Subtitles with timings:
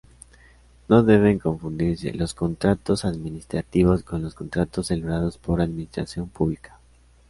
[0.87, 6.79] No deben confundirse los contratos administrativos con los contratos celebrados por Administración Pública.